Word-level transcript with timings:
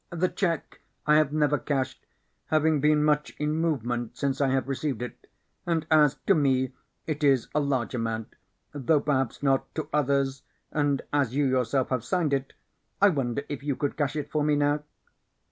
"The 0.09 0.29
check 0.29 0.79
I 1.05 1.17
have 1.17 1.31
never 1.31 1.59
cashed, 1.59 2.07
having 2.47 2.81
been 2.81 3.03
much 3.03 3.35
in 3.37 3.51
movement 3.53 4.17
since 4.17 4.41
I 4.41 4.47
have 4.47 4.67
received 4.67 5.03
it. 5.03 5.29
And 5.67 5.85
as 5.91 6.15
to 6.25 6.33
me 6.33 6.73
it 7.05 7.23
is 7.23 7.49
a 7.53 7.59
large 7.59 7.93
amount, 7.93 8.35
though 8.71 8.99
perhaps 9.01 9.43
not 9.43 9.75
to 9.75 9.89
others, 9.93 10.41
and 10.71 11.03
as 11.13 11.35
you 11.35 11.45
yourself 11.45 11.89
have 11.89 12.03
signed 12.03 12.33
it, 12.33 12.53
I 12.99 13.09
wonder 13.09 13.43
if 13.47 13.61
you 13.61 13.75
could 13.75 13.95
cash 13.95 14.15
it 14.15 14.31
for 14.31 14.43
me 14.43 14.55
now." 14.55 14.81